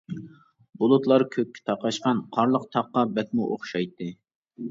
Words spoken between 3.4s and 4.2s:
ئوخشايتتى.